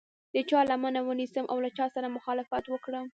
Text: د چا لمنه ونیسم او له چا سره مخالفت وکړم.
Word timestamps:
د 0.33 0.35
چا 0.49 0.59
لمنه 0.71 0.99
ونیسم 1.03 1.45
او 1.51 1.57
له 1.63 1.69
چا 1.77 1.85
سره 1.95 2.13
مخالفت 2.17 2.63
وکړم. 2.69 3.05